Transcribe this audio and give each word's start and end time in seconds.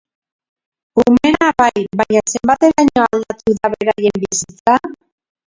Umeena 1.01 1.49
bai, 1.61 1.83
baina 2.01 2.23
zenbateraino 2.33 3.05
aldatu 3.11 3.57
da 3.61 3.73
beraien 3.77 4.27
bizitza? 4.27 4.81